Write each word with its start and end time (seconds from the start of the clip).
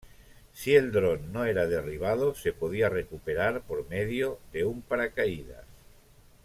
Si 0.61 0.73
el 0.75 0.91
dron 0.91 1.31
no 1.31 1.45
era 1.45 1.67
derribado, 1.67 2.33
se 2.33 2.53
podía 2.53 2.89
recuperar 2.89 3.61
por 3.61 3.87
medio 3.87 4.39
de 4.51 4.65
un 4.65 4.81
paracaídas. 4.81 5.63